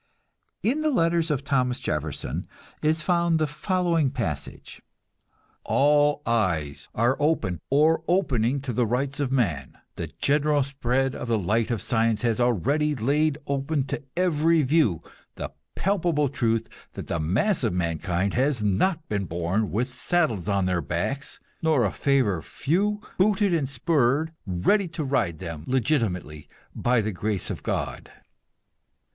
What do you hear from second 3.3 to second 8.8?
the following passage: "All eyes are open or opening to